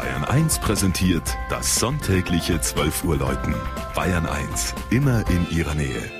Bayern 0.00 0.24
1 0.24 0.60
präsentiert 0.60 1.36
das 1.50 1.78
sonntägliche 1.78 2.58
12 2.58 3.04
Uhr 3.04 3.18
Läuten. 3.18 3.54
Bayern 3.94 4.24
1, 4.24 4.74
immer 4.88 5.28
in 5.28 5.46
ihrer 5.50 5.74
Nähe. 5.74 6.10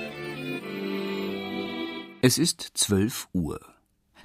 Es 2.21 2.37
ist 2.37 2.61
12 2.75 3.29
Uhr. 3.33 3.59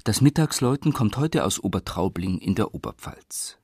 Das 0.04 0.20
Mittagsläuten 0.20 0.92
kommt 0.92 1.16
heute 1.16 1.42
aus 1.42 1.58
Obertraubling 1.58 2.36
in 2.36 2.54
der 2.54 2.74
Oberpfalz. 2.74 3.56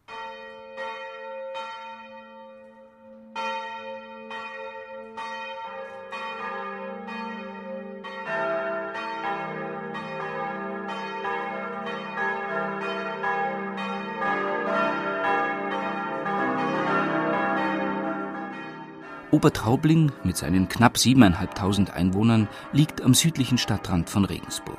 Obertraubling 19.32 20.12
mit 20.24 20.36
seinen 20.36 20.68
knapp 20.68 20.96
7.500 20.96 21.90
Einwohnern 21.90 22.48
liegt 22.72 23.00
am 23.00 23.14
südlichen 23.14 23.56
Stadtrand 23.56 24.10
von 24.10 24.26
Regensburg. 24.26 24.78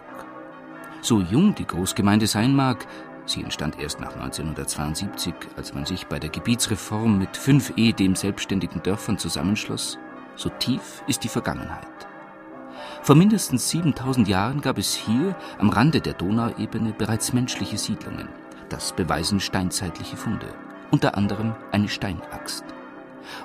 So 1.02 1.22
jung 1.22 1.56
die 1.56 1.66
Großgemeinde 1.66 2.28
sein 2.28 2.56
mag, 2.56 2.86
sie 3.26 3.42
entstand 3.42 3.80
erst 3.80 4.00
nach 4.00 4.14
1972, 4.14 5.34
als 5.58 5.74
man 5.74 5.88
sich 5.88 6.06
bei 6.06 6.20
der 6.20 6.30
Gebietsreform 6.30 7.18
mit 7.18 7.36
fünf 7.36 7.74
ehedem 7.78 8.16
selbstständigen 8.16 8.84
Dörfern 8.84 9.18
zusammenschloss, 9.18 9.98
so 10.36 10.50
tief 10.50 11.04
ist 11.08 11.24
die 11.24 11.30
Vergangenheit. 11.30 11.88
Vor 13.02 13.16
mindestens 13.16 13.72
7000 13.72 14.28
Jahren 14.28 14.62
gab 14.62 14.78
es 14.78 14.94
hier 14.94 15.36
am 15.58 15.70
Rande 15.70 16.00
der 16.00 16.14
Donauebene 16.14 16.94
bereits 16.94 17.34
menschliche 17.34 17.80
Siedlungen. 17.80 18.30
Das 18.70 18.94
beweisen 18.94 19.40
steinzeitliche 19.40 20.16
Funde, 20.16 20.54
unter 20.92 21.18
anderem 21.18 21.56
eine 21.72 21.90
Steinaxt 21.90 22.64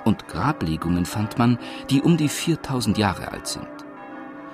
und 0.05 0.27
Grablegungen 0.27 1.05
fand 1.05 1.37
man, 1.37 1.57
die 1.89 2.01
um 2.01 2.17
die 2.17 2.29
4000 2.29 2.97
Jahre 2.97 3.31
alt 3.31 3.47
sind. 3.47 3.67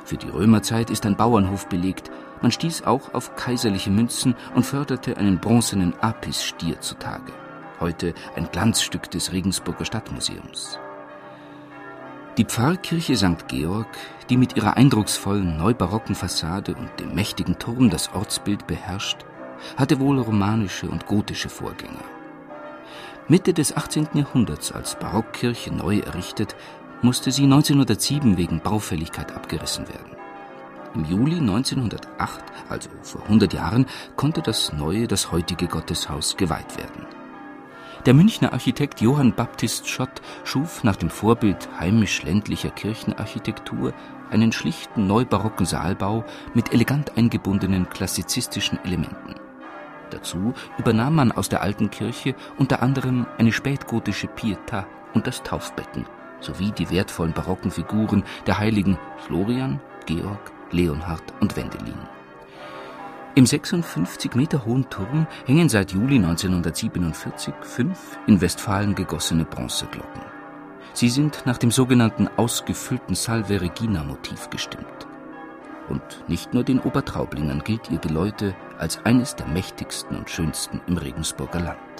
Für 0.04 0.18
die 0.18 0.30
Römerzeit 0.30 0.90
ist 0.92 1.06
ein 1.06 1.16
Bauernhof 1.16 1.68
belegt, 1.68 2.12
man 2.42 2.52
stieß 2.52 2.84
auch 2.84 3.14
auf 3.14 3.36
kaiserliche 3.36 3.90
Münzen 3.90 4.36
und 4.54 4.64
förderte 4.64 5.18
einen 5.18 5.40
bronzenen 5.40 5.94
Apis-Stier 6.00 6.80
zutage. 6.80 7.34
Heute 7.80 8.14
ein 8.36 8.48
Glanzstück 8.52 9.10
des 9.10 9.32
Regensburger 9.32 9.84
Stadtmuseums. 9.84 10.80
Die 12.38 12.46
Pfarrkirche 12.46 13.16
St. 13.16 13.48
Georg, 13.48 13.88
die 14.30 14.38
mit 14.38 14.58
ihrer 14.58 14.76
eindrucksvollen 14.76 15.58
neubarocken 15.58 16.16
Fassade 16.16 16.76
und 16.76 17.00
dem 17.00 17.16
mächtigen 17.16 17.58
Turm 17.58 17.90
das 17.90 18.14
Ortsbild 18.14 18.68
beherrscht, 18.68 19.26
hatte 19.78 20.00
wohl 20.00 20.20
romanische 20.20 20.90
und 20.90 21.06
gotische 21.06 21.50
Vorgänger. 21.50 22.04
Mitte 23.28 23.54
des 23.54 23.76
18. 23.76 24.10
Jahrhunderts 24.14 24.72
als 24.72 25.00
Barockkirche 25.00 25.74
neu 25.74 25.98
errichtet, 25.98 26.56
musste 27.02 27.32
sie 27.32 27.46
1907 27.46 28.38
wegen 28.38 28.60
Baufälligkeit 28.60 29.32
abgerissen 29.32 29.88
werden. 29.88 30.16
Im 30.94 31.06
Juli 31.06 31.40
1908, 31.40 32.44
also 32.70 32.90
vor 33.02 33.24
100 33.24 33.52
Jahren, 33.52 33.88
konnte 34.16 34.44
das 34.44 34.74
neue, 34.74 35.08
das 35.08 35.32
heutige 35.32 35.66
Gotteshaus 35.68 36.38
geweiht 36.38 36.78
werden. 36.78 37.08
Der 38.06 38.14
Münchner 38.14 38.54
Architekt 38.54 39.02
Johann 39.02 39.34
Baptist 39.34 39.90
Schott 39.90 40.22
schuf 40.44 40.84
nach 40.84 40.96
dem 40.96 41.10
Vorbild 41.10 41.68
heimisch-ländlicher 41.80 42.70
Kirchenarchitektur 42.70 43.94
einen 44.30 44.52
schlichten 44.52 45.08
neubarocken 45.08 45.66
Saalbau 45.66 46.24
mit 46.54 46.74
elegant 46.74 47.18
eingebundenen 47.18 47.90
klassizistischen 47.90 48.78
Elementen. 48.86 49.35
Dazu 50.16 50.54
übernahm 50.78 51.16
man 51.16 51.34
aus 51.34 51.50
der 51.50 51.62
alten 51.62 51.92
Kirche 51.92 52.36
unter 52.58 52.82
anderem 52.82 53.26
eine 53.38 53.52
spätgotische 53.52 54.28
Pietà 54.28 54.86
und 55.14 55.28
das 55.28 55.44
Taufbecken 55.44 56.06
sowie 56.40 56.72
die 56.72 56.90
wertvollen 56.90 57.34
barocken 57.34 57.70
Figuren 57.70 58.24
der 58.48 58.58
Heiligen 58.58 58.98
Florian, 59.26 59.82
Georg, 60.06 60.54
Leonhard 60.72 61.34
und 61.42 61.58
Wendelin. 61.58 61.98
Im 63.36 63.46
56 63.46 64.36
Meter 64.36 64.64
hohen 64.64 64.90
Turm 64.90 65.28
hängen 65.46 65.68
seit 65.68 65.92
Juli 65.92 66.16
1947 66.16 67.54
fünf 67.62 68.18
in 68.28 68.40
Westfalen 68.40 68.96
gegossene 68.96 69.44
Bronzeglocken. 69.44 70.22
Sie 70.94 71.10
sind 71.10 71.44
nach 71.46 71.58
dem 71.58 71.72
sogenannten 71.72 72.30
ausgefüllten 72.38 73.16
Salve 73.16 73.60
Regina 73.60 74.04
Motiv 74.06 74.50
gestimmt. 74.50 75.08
Und 75.90 76.02
nicht 76.28 76.54
nur 76.54 76.64
den 76.64 76.80
Obertraublingern 76.80 77.64
gilt 77.64 77.92
ihr 77.92 78.00
Geläute 78.00 78.56
als 78.78 79.04
eines 79.06 79.36
der 79.36 79.48
mächtigsten 79.48 80.18
und 80.18 80.30
schönsten 80.30 80.82
im 80.88 80.98
Regensburger 80.98 81.60
Land. 81.60 81.95